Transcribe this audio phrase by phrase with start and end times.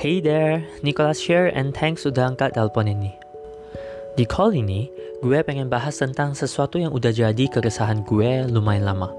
[0.00, 3.12] Hey there, Nicholas here and thanks sudah angkat telepon ini.
[4.16, 4.88] Di call ini,
[5.20, 9.12] gue pengen bahas tentang sesuatu yang udah jadi keresahan gue lumayan lama.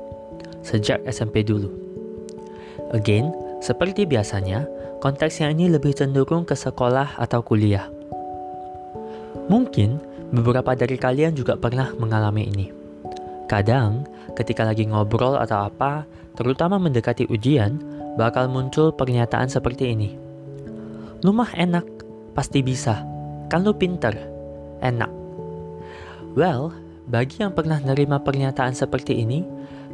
[0.65, 1.70] Sejak SMP dulu.
[2.97, 3.29] Again,
[3.61, 4.65] seperti biasanya,
[5.05, 7.86] konteksnya ini lebih cenderung ke sekolah atau kuliah.
[9.54, 10.02] Mungkin
[10.33, 12.74] beberapa dari kalian juga pernah mengalami ini.
[13.46, 17.77] Kadang, ketika lagi ngobrol atau apa, terutama mendekati ujian,
[18.18, 20.21] bakal muncul pernyataan seperti ini.
[21.21, 21.86] Lumah enak,
[22.34, 23.06] pasti bisa.
[23.46, 24.18] Kan lu pinter,
[24.82, 25.14] enak.
[26.34, 26.74] Well,
[27.06, 29.46] bagi yang pernah nerima pernyataan seperti ini,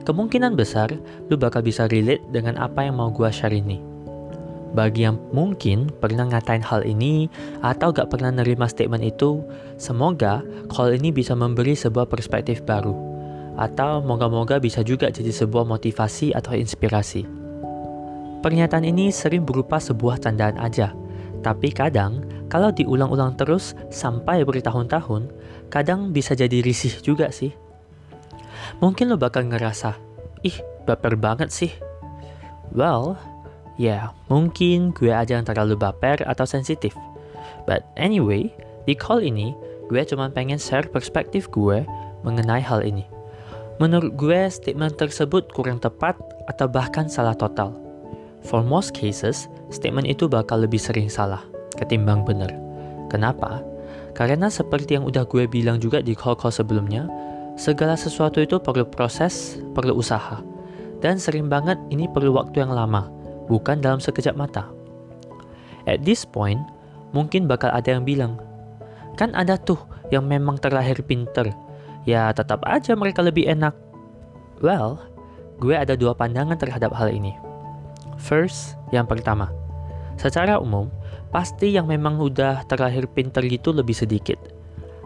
[0.08, 0.88] kemungkinan besar
[1.28, 3.84] lu bakal bisa relate dengan apa yang mau gua share ini.
[4.72, 7.28] Bagi yang mungkin pernah ngatain hal ini
[7.60, 9.44] atau gak pernah nerima statement itu,
[9.76, 10.40] semoga
[10.72, 12.96] call ini bisa memberi sebuah perspektif baru.
[13.60, 17.28] Atau moga-moga bisa juga jadi sebuah motivasi atau inspirasi.
[18.40, 20.94] Pernyataan ini sering berupa sebuah candaan aja,
[21.46, 25.30] tapi kadang kalau diulang-ulang terus sampai bertahun-tahun,
[25.68, 27.52] kadang bisa jadi risih juga sih.
[28.80, 29.96] Mungkin lo bakal ngerasa,
[30.44, 30.58] ih
[30.88, 31.72] baper banget sih.
[32.72, 33.16] Well,
[33.80, 36.96] ya yeah, mungkin gue aja yang terlalu baper atau sensitif.
[37.68, 38.52] But anyway,
[38.88, 39.52] di call ini,
[39.92, 41.84] gue cuma pengen share perspektif gue
[42.24, 43.08] mengenai hal ini.
[43.78, 46.18] Menurut gue, statement tersebut kurang tepat
[46.50, 47.87] atau bahkan salah total.
[48.48, 51.44] For most cases, statement itu bakal lebih sering salah
[51.76, 52.48] ketimbang benar.
[53.12, 53.60] Kenapa?
[54.16, 57.12] Karena seperti yang udah gue bilang juga di call-call sebelumnya,
[57.60, 60.40] segala sesuatu itu perlu proses, perlu usaha.
[61.04, 63.12] Dan sering banget ini perlu waktu yang lama,
[63.52, 64.66] bukan dalam sekejap mata.
[65.84, 66.64] At this point,
[67.12, 68.40] mungkin bakal ada yang bilang,
[69.20, 69.78] kan ada tuh
[70.10, 71.52] yang memang terlahir pinter,
[72.08, 73.76] ya tetap aja mereka lebih enak.
[74.64, 75.04] Well,
[75.62, 77.47] gue ada dua pandangan terhadap hal ini.
[78.18, 79.54] First, yang pertama,
[80.18, 80.90] secara umum,
[81.30, 84.42] pasti yang memang udah terlahir pinter gitu lebih sedikit.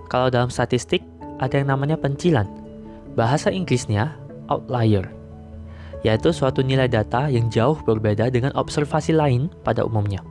[0.07, 1.03] Kalau dalam statistik,
[1.43, 2.47] ada yang namanya pencilan.
[3.19, 4.15] Bahasa Inggrisnya
[4.47, 5.11] outlier,
[6.07, 10.23] yaitu suatu nilai data yang jauh berbeda dengan observasi lain pada umumnya.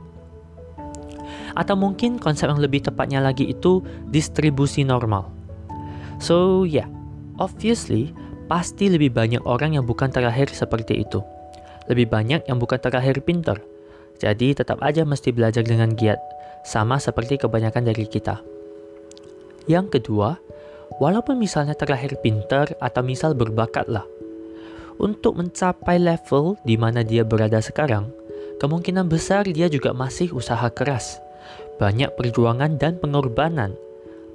[1.53, 5.29] Atau mungkin konsep yang lebih tepatnya lagi itu distribusi normal.
[6.17, 6.89] So, yeah,
[7.37, 8.15] obviously,
[8.49, 11.21] pasti lebih banyak orang yang bukan terlahir seperti itu
[11.89, 13.57] lebih banyak yang bukan terlahir pinter.
[14.21, 16.21] Jadi tetap aja mesti belajar dengan giat,
[16.61, 18.41] sama seperti kebanyakan dari kita.
[19.65, 20.37] Yang kedua,
[21.01, 24.05] walaupun misalnya terlahir pinter atau misal berbakat lah,
[25.01, 28.13] untuk mencapai level di mana dia berada sekarang,
[28.61, 31.17] kemungkinan besar dia juga masih usaha keras,
[31.81, 33.73] banyak perjuangan dan pengorbanan.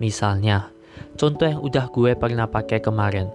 [0.03, 0.75] Misalnya,
[1.15, 3.31] contoh yang udah gue pernah pakai kemarin,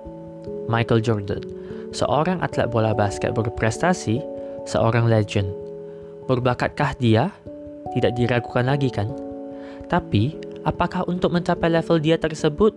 [0.69, 1.61] Michael Jordan
[1.91, 4.23] seorang atlet bola basket berprestasi,
[4.65, 5.51] seorang legend.
[6.25, 7.31] Berbakatkah dia?
[7.91, 9.11] Tidak diragukan lagi kan?
[9.91, 12.71] Tapi, apakah untuk mencapai level dia tersebut,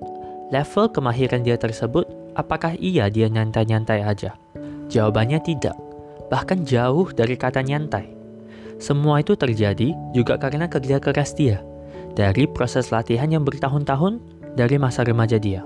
[0.51, 2.03] level kemahiran dia tersebut,
[2.35, 4.35] apakah iya dia nyantai-nyantai aja?
[4.91, 5.79] Jawabannya tidak,
[6.29, 8.11] bahkan jauh dari kata nyantai.
[8.83, 11.63] Semua itu terjadi juga karena kerja keras dia,
[12.19, 14.19] dari proses latihan yang bertahun-tahun
[14.59, 15.63] dari masa remaja dia.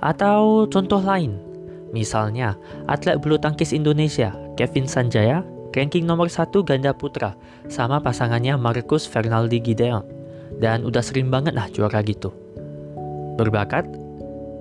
[0.00, 1.50] Atau contoh lain,
[1.90, 2.54] Misalnya,
[2.86, 5.42] atlet bulu tangkis Indonesia, Kevin Sanjaya,
[5.74, 7.34] ranking nomor satu ganda putra,
[7.66, 10.06] sama pasangannya Marcus Fernaldi Gideon.
[10.62, 12.30] Dan udah sering banget lah juara gitu.
[13.34, 13.90] Berbakat?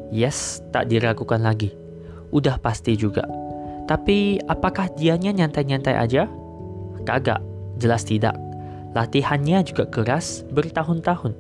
[0.10, 1.70] Yes, tak diragukan lagi.
[2.34, 3.26] Udah pasti juga.
[3.86, 6.26] Tapi apakah dianya nyantai-nyantai aja?
[7.06, 7.42] Kagak,
[7.78, 8.38] jelas tidak.
[8.98, 11.38] Latihannya juga keras bertahun-tahun.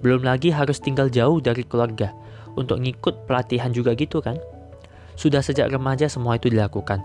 [0.00, 2.12] Belum lagi harus tinggal jauh dari keluarga
[2.56, 4.40] untuk ngikut pelatihan juga gitu kan?
[5.16, 7.00] Sudah sejak remaja semua itu dilakukan.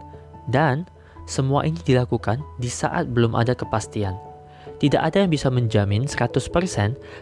[0.49, 0.89] Dan
[1.29, 4.17] semua ini dilakukan di saat belum ada kepastian.
[4.81, 6.41] Tidak ada yang bisa menjamin 100%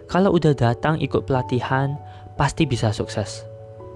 [0.07, 1.99] kalau udah datang ikut pelatihan,
[2.39, 3.43] pasti bisa sukses.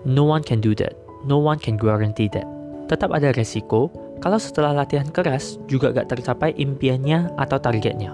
[0.03, 0.99] No one can do that.
[1.23, 2.43] No one can guarantee that.
[2.91, 3.87] Tetap ada resiko
[4.19, 8.11] kalau setelah latihan keras juga gak tercapai impiannya atau targetnya.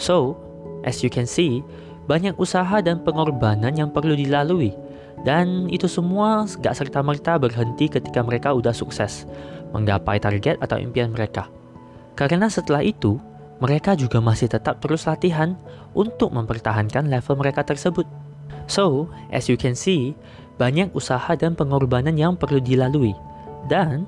[0.00, 0.40] So,
[0.88, 1.60] as you can see,
[2.06, 4.72] banyak usaha dan pengorbanan yang perlu dilalui
[5.26, 9.24] dan itu semua gak serta-merta berhenti ketika mereka udah sukses
[9.74, 11.48] menggapai target atau impian mereka.
[12.14, 13.18] Karena setelah itu,
[13.58, 15.56] mereka juga masih tetap terus latihan
[15.96, 18.04] untuk mempertahankan level mereka tersebut.
[18.70, 20.14] So, as you can see,
[20.60, 23.12] banyak usaha dan pengorbanan yang perlu dilalui.
[23.66, 24.06] Dan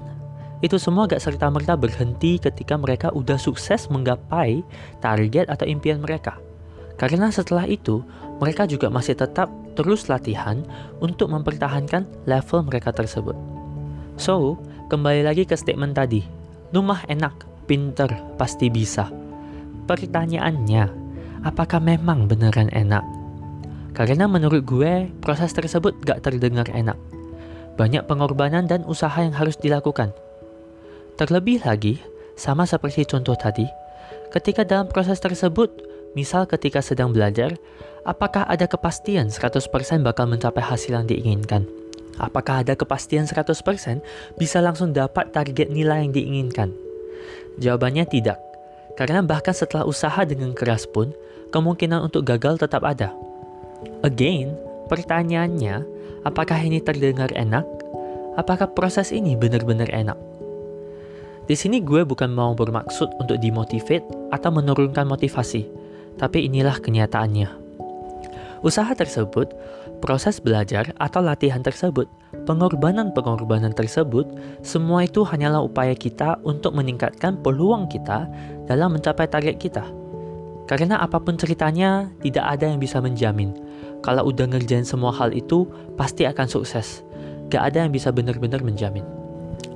[0.62, 4.62] itu semua gak serta-merta berhenti ketika mereka udah sukses menggapai
[5.02, 6.47] target atau impian mereka.
[6.98, 8.02] Karena setelah itu,
[8.42, 9.46] mereka juga masih tetap
[9.78, 10.66] terus latihan
[10.98, 13.38] untuk mempertahankan level mereka tersebut.
[14.18, 14.58] So,
[14.90, 16.26] kembali lagi ke statement tadi.
[16.74, 19.06] Rumah enak, pinter, pasti bisa.
[19.88, 20.84] pertanyaannya,
[21.48, 23.00] apakah memang beneran enak?
[23.96, 26.98] Karena menurut gue, proses tersebut gak terdengar enak.
[27.80, 30.12] Banyak pengorbanan dan usaha yang harus dilakukan.
[31.16, 32.02] Terlebih lagi,
[32.36, 33.64] sama seperti contoh tadi,
[34.30, 35.72] ketika dalam proses tersebut,
[36.12, 37.56] misal ketika sedang belajar,
[38.04, 39.68] apakah ada kepastian 100%
[40.00, 41.68] bakal mencapai hasil yang diinginkan?
[42.18, 43.54] Apakah ada kepastian 100%
[44.34, 46.74] bisa langsung dapat target nilai yang diinginkan?
[47.62, 48.38] Jawabannya tidak.
[48.98, 51.14] Karena bahkan setelah usaha dengan keras pun,
[51.54, 53.14] kemungkinan untuk gagal tetap ada.
[54.02, 54.58] Again,
[54.90, 55.86] pertanyaannya,
[56.26, 57.62] apakah ini terdengar enak?
[58.34, 60.18] Apakah proses ini benar-benar enak?
[61.46, 64.04] Di sini gue bukan mau bermaksud untuk dimotivate
[64.34, 65.64] atau menurunkan motivasi,
[66.20, 67.48] tapi inilah kenyataannya.
[68.66, 69.54] Usaha tersebut,
[70.02, 72.10] proses belajar atau latihan tersebut,
[72.44, 74.26] pengorbanan-pengorbanan tersebut,
[74.66, 78.26] semua itu hanyalah upaya kita untuk meningkatkan peluang kita
[78.66, 79.86] dalam mencapai target kita.
[80.66, 83.54] Karena apa pun ceritanya, tidak ada yang bisa menjamin.
[84.02, 85.64] Kalau udah ngerjain semua hal itu,
[85.96, 87.06] pasti akan sukses.
[87.48, 89.06] Gak ada yang bisa benar-benar menjamin.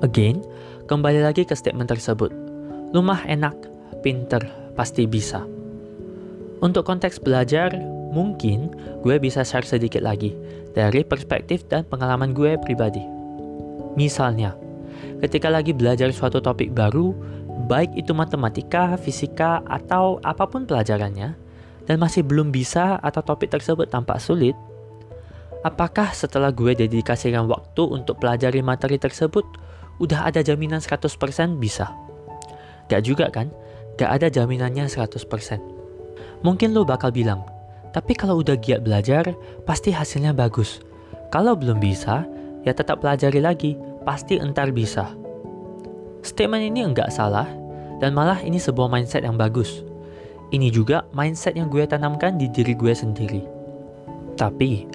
[0.04, 0.44] Again,
[0.82, 2.34] Kembali lagi ke statement tersebut.
[2.90, 3.54] Lumah enak,
[4.02, 4.42] pinter,
[4.74, 5.46] pasti bisa.
[6.62, 7.74] Untuk konteks belajar,
[8.14, 8.70] mungkin
[9.02, 10.30] gue bisa share sedikit lagi
[10.78, 13.02] dari perspektif dan pengalaman gue pribadi.
[13.98, 14.54] Misalnya,
[15.18, 17.10] ketika lagi belajar suatu topik baru,
[17.66, 21.34] baik itu matematika, fisika, atau apa pun pelajarannya,
[21.90, 24.54] dan masih belum bisa atau topik tersebut tampak sulit,
[25.66, 29.42] apakah setelah gue dedikasikan waktu untuk pelajari materi tersebut,
[29.98, 31.10] udah ada jaminan 100%
[31.58, 31.90] bisa.
[32.86, 33.50] Gak juga kan?
[33.98, 35.71] Gak ada jaminannya 100%.
[36.42, 37.46] Mungkin lo bakal bilang,
[37.94, 39.30] tapi kalau udah giat belajar,
[39.62, 40.82] pasti hasilnya bagus.
[41.30, 42.26] Kalau belum bisa,
[42.66, 45.14] ya tetap pelajari lagi, pasti entar bisa.
[46.26, 47.46] Statement ini enggak salah,
[48.02, 49.86] dan malah ini sebuah mindset yang bagus.
[50.50, 53.42] Ini juga mindset yang gue tanamkan di diri gue sendiri.
[54.34, 54.88] Tapi,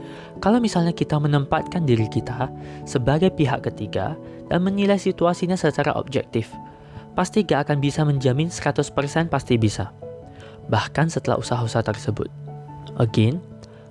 [0.43, 2.51] kalau misalnya kita menempatkan diri kita
[2.83, 4.17] sebagai pihak ketiga
[4.49, 6.51] dan menilai situasinya secara objektif,
[7.13, 9.93] pasti gak akan bisa menjamin 100% pasti bisa.
[10.67, 12.27] Bahkan setelah usaha-usaha tersebut.
[12.99, 13.39] Again,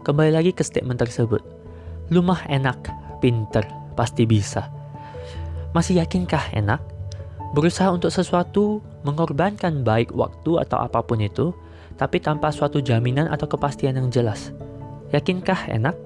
[0.04, 1.40] kembali lagi ke statement tersebut.
[2.12, 2.78] Lumah enak,
[3.18, 3.64] pinter,
[3.96, 4.68] pasti bisa.
[5.72, 6.80] Masih yakinkah enak?
[7.56, 11.54] Berusaha untuk sesuatu, mengorbankan baik waktu atau apa pun itu,
[11.96, 14.52] tapi tanpa suatu jaminan atau kepastian yang jelas.
[15.16, 15.96] Yakinkah enak?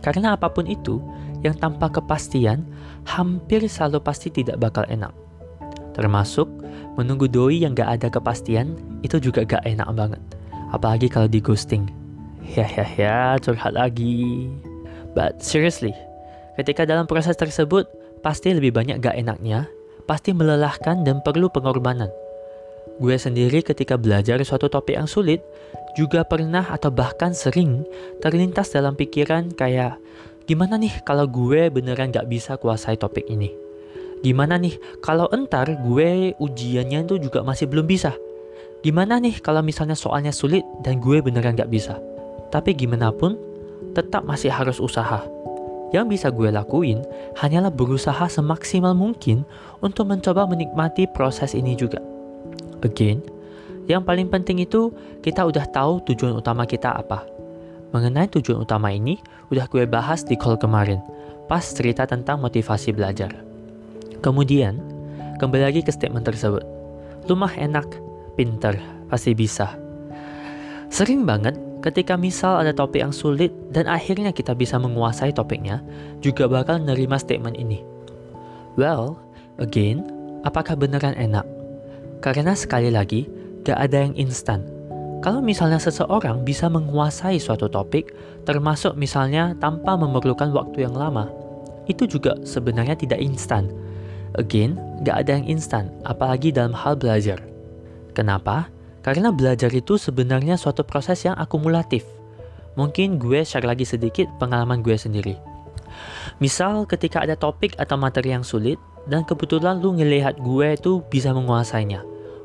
[0.00, 1.02] Karena apa pun itu,
[1.44, 2.64] yang tanpa kepastian
[3.04, 5.12] hampir selalu pasti tidak bakal enak.
[5.96, 6.44] Termasuk
[7.00, 10.22] menunggu doi yang gak ada kepastian itu juga gak enak banget.
[10.76, 11.88] Apalagi kalau di ghosting.
[12.46, 14.46] Ya ya ya, curhat lagi.
[15.16, 15.96] But seriously,
[16.60, 17.88] ketika dalam proses tersebut
[18.20, 19.66] pasti lebih banyak gak enaknya,
[20.04, 22.12] pasti melelahkan dan perlu pengorbanan.
[23.00, 25.42] Gue sendiri ketika belajar suatu topik yang sulit,
[25.96, 27.82] juga pernah atau bahkan sering
[28.20, 29.98] terlintas dalam pikiran kayak
[30.46, 33.65] Gimana nih kalau gue beneran gak bisa kuasai topik ini?
[34.24, 38.16] Gimana nih kalau entar gue ujiannya itu juga masih belum bisa?
[38.80, 41.98] Gimana nih kalau misalnya soalnya sulit dan gue beneran gak bisa?
[42.52, 43.34] Tapi gimana pun,
[43.92, 45.24] tetap masih harus usaha.
[45.94, 47.02] Yang bisa gue lakuin
[47.38, 49.46] hanyalah berusaha semaksimal mungkin
[49.80, 51.98] untuk mencoba menikmati proses ini juga.
[52.84, 53.22] Again,
[53.86, 54.90] yang paling penting itu
[55.22, 57.36] kita udah tahu tujuan utama kita apa
[57.94, 59.16] Mengenai tujuan utama ini,
[59.48, 60.98] udah gue bahas di call kemarin,
[61.46, 63.30] pas cerita tentang motivasi belajar.
[64.26, 64.82] Kemudian,
[65.38, 66.66] kembali lagi ke statement tersebut.
[67.30, 67.86] Lumah enak,
[68.34, 68.74] pinter,
[69.06, 69.78] pasti bisa.
[70.90, 75.78] Sering banget ketika misal ada topik yang sulit dan akhirnya kita bisa menguasai topiknya,
[76.18, 77.86] juga bakal nerima statement ini.
[78.74, 79.14] Well,
[79.62, 80.02] again,
[80.42, 81.46] apakah beneran enak?
[82.18, 83.30] Karena sekali lagi,
[83.62, 84.66] gak ada yang instan
[85.22, 88.14] kalau misalnya seseorang bisa menguasai suatu topik,
[88.46, 91.26] termasuk misalnya tanpa memerlukan waktu yang lama,
[91.90, 93.85] itu juga sebenarnya tidak instan.
[94.34, 94.74] Again,
[95.06, 97.38] gak ada yang instan, apalagi dalam hal belajar.
[98.16, 98.66] Kenapa?
[99.06, 102.02] Karena belajar itu sebenarnya suatu proses yang akumulatif.
[102.74, 105.38] Mungkin gue share lagi sedikit pengalaman gue sendiri.
[106.42, 111.30] Misal ketika ada topik atau materi yang sulit, dan kebetulan lu ngelihat gue itu bisa
[111.30, 112.02] menguasainya.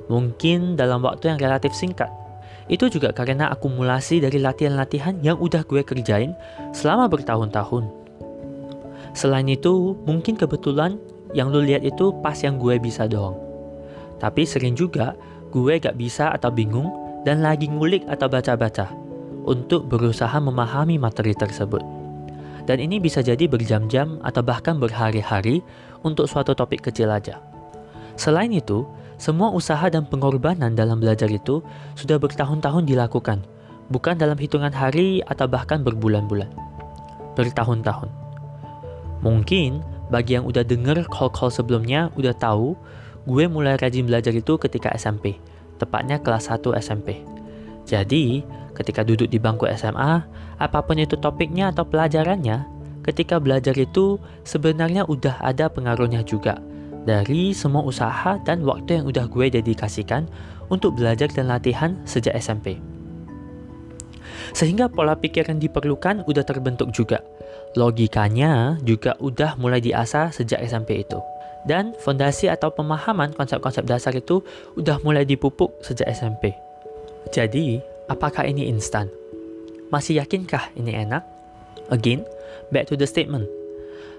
[0.08, 2.08] Mungkin dalam waktu yang relatif singkat.
[2.70, 6.38] Itu juga karena akumulasi dari latihan-latihan yang udah gue kerjain
[6.72, 7.90] selama bertahun-tahun.
[9.12, 10.96] Selain itu, mungkin kebetulan
[11.32, 13.36] yang lu lihat itu pas yang gue bisa doang.
[14.20, 15.18] Tapi sering juga
[15.50, 16.92] gue gak bisa atau bingung
[17.28, 18.92] dan lagi ngulik atau baca-baca
[19.46, 21.82] untuk berusaha memahami materi tersebut.
[22.70, 25.66] Dan ini bisa jadi berjam-jam atau bahkan berhari-hari
[26.06, 27.42] untuk suatu topik kecil aja.
[28.14, 28.86] Selain itu,
[29.22, 31.62] Semua usaha dan pengorbanan dalam belajar itu
[31.94, 33.46] sudah bertahun-tahun dilakukan,
[33.94, 36.50] bukan dalam hitungan hari atau bahkan berbulan-bulan.
[37.38, 38.10] Bertahun-tahun.
[39.22, 42.75] Mungkin bagi yang udah denger call-call sebelumnya udah tahu
[43.24, 45.39] gue mulai rajin belajar itu ketika SMP,
[45.80, 47.24] tepatnya kelas 1 SMP.
[47.88, 48.44] Jadi,
[48.75, 50.22] ketika duduk di bangku SMA,
[50.62, 52.65] apa pun itu topiknya atau pelajarannya,
[53.06, 56.62] ketika belajar itu sebenarnya udah ada pengaruhnya juga
[57.01, 60.30] dari semua usaha dan waktu yang udah gue dedikasikan
[60.70, 62.77] untuk belajar dan latihan sejak SMP.
[64.53, 67.24] Sehingga pola pikir yang diperlukan udah terbentuk juga.
[67.78, 71.20] Logikanya juga udah mulai diasah sejak SMP itu.
[71.63, 74.42] Dan fondasi atau pemahaman konsep-konsep dasar itu
[74.75, 76.58] udah mulai dipupuk sejak SMP.
[77.30, 77.78] Jadi,
[78.10, 79.08] apakah ini instan?
[79.94, 81.22] Masih yakinkah ini enak?
[81.94, 82.25] Again,
[82.74, 83.46] back to the statement.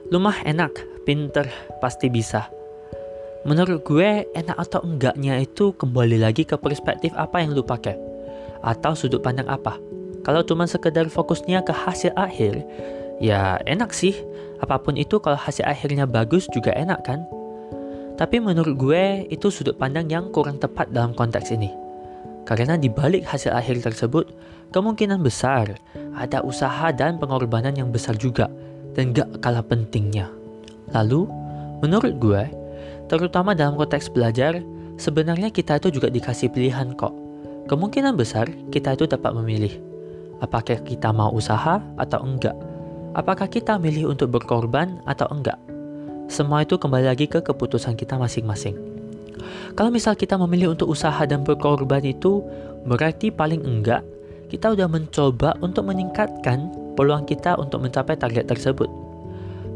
[0.08, 1.50] Lumah enak, pinter,
[1.82, 2.46] pasti bisa
[3.42, 7.98] Menurut gue, enak atau enggaknya itu kembali lagi ke perspektif apa yang lu pakai.
[8.62, 9.82] Atau sudut pandang apa.
[10.22, 12.62] Kalau cuma sekedar fokusnya ke hasil akhir,
[13.22, 14.18] ya enak sih.
[14.58, 17.22] Apa pun itu kalau hasil akhirnya bagus juga enak kan?
[18.18, 21.72] Tapi menurut gue, itu sudut pandang yang kurang tepat dalam konteks ini.
[22.46, 24.30] Karena di balik hasil akhir tersebut,
[24.70, 25.78] kemungkinan besar
[26.14, 28.50] ada usaha dan pengorbanan yang besar juga
[28.94, 30.30] dan gak kalah pentingnya.
[30.92, 31.26] Lalu,
[31.82, 32.42] menurut gue,
[33.12, 34.64] Terutama dalam konteks belajar,
[34.96, 37.12] sebenarnya kita itu juga dikasih pilihan kok.
[37.68, 39.76] Kemungkinan besar kita itu dapat memilih.
[40.40, 42.56] Apakah kita mau usaha atau enggak?
[43.12, 45.60] Apakah kita milih untuk berkorban atau enggak?
[46.32, 48.72] Semua itu kembali lagi ke keputusan kita masing-masing.
[49.76, 52.40] Kalau misal kita memilih untuk usaha dan berkorban itu,
[52.88, 54.00] berarti paling enggak
[54.48, 58.88] kita udah mencoba untuk meningkatkan peluang kita untuk mencapai target tersebut.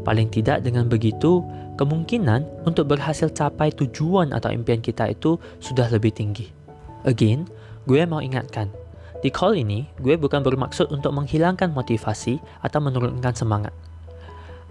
[0.01, 1.45] Paling tidak dengan begitu,
[1.77, 6.49] kemungkinan untuk berhasil capai tujuan atau impian kita itu sudah lebih tinggi.
[7.05, 7.45] Again,
[7.85, 8.73] gue mau ingatkan,
[9.21, 13.73] di call ini gue bukan bermaksud untuk menghilangkan motivasi atau menurunkan semangat.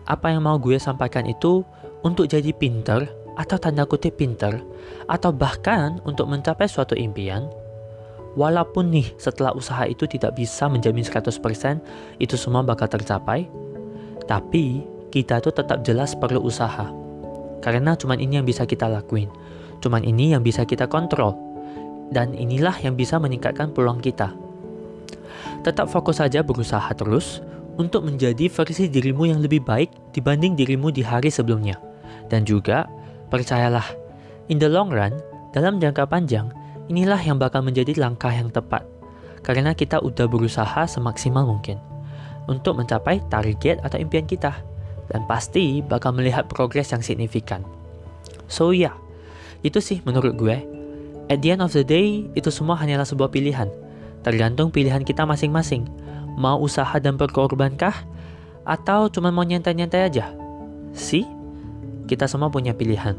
[0.06, 1.66] Apa yang mau gue sampaikan itu
[2.06, 4.64] untuk jadi pinter atau tanda kutip pinter,
[5.06, 7.44] atau bahkan untuk mencapai suatu impian,
[8.32, 11.36] walaupun nih setelah usaha itu tidak bisa menjamin 100%
[12.16, 13.44] itu semua bakal tercapai,
[14.24, 16.88] tapi kita tuh tetap jelas perlu usaha.
[17.60, 19.28] Karena cuman ini yang bisa kita lakuin.
[19.80, 21.34] Cuman ini yang bisa kita kontrol.
[22.10, 24.32] Dan inilah yang bisa meningkatkan peluang kita.
[25.66, 27.42] Tetap fokus saja berusaha terus
[27.76, 31.76] untuk menjadi versi dirimu yang lebih baik dibanding dirimu di hari sebelumnya.
[32.30, 32.86] Dan juga,
[33.28, 33.86] percayalah,
[34.48, 35.14] in the long run,
[35.50, 36.50] dalam jangka panjang,
[36.86, 38.86] inilah yang bakal menjadi langkah yang tepat.
[39.42, 41.78] Karena kita udah berusaha semaksimal mungkin
[42.50, 44.54] untuk mencapai target atau impian kita
[45.10, 47.62] dan pasti bakal melihat progres yang signifikan.
[48.46, 48.94] So ya, yeah,
[49.62, 50.75] itu sih menurut gue.
[51.26, 53.66] At the end of the day, itu semua hanyalah sebuah pilihan.
[54.22, 55.86] Tergantung pilihan kita masing-masing.
[56.38, 58.06] Mau usaha dan berkorbankah?
[58.62, 60.30] Atau cuma mau nyantai-nyantai aja?
[60.94, 61.26] See?
[62.06, 63.18] Kita semua punya pilihan.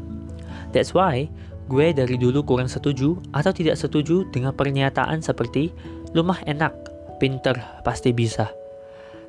[0.72, 1.28] That's why
[1.68, 5.68] gue dari dulu kurang setuju atau tidak setuju dengan pernyataan seperti
[6.16, 6.72] lumah enak,
[7.20, 8.48] pinter, pasti bisa.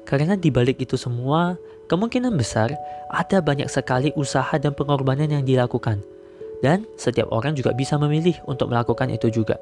[0.07, 1.59] Karena dibalik itu semua,
[1.91, 2.71] kemungkinan besar
[3.11, 5.99] ada banyak sekali usaha dan pengorbanan yang dilakukan.
[6.59, 9.55] Dan setiap orang juga bisa memilih untuk melakukan itu juga.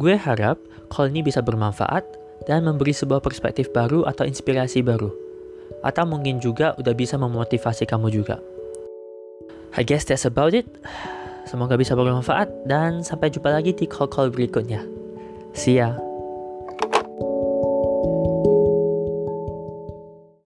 [0.00, 0.56] Gue harap
[0.88, 2.04] call ini bisa bermanfaat
[2.48, 5.12] dan memberi sebuah perspektif baru atau inspirasi baru.
[5.84, 8.40] Atau mungkin juga udah bisa memotivasi kamu juga.
[9.76, 10.66] I guess that's about it.
[11.46, 14.82] Semoga bisa bermanfaat dan sampai jumpa lagi di call-call berikutnya.
[15.54, 16.09] See ya.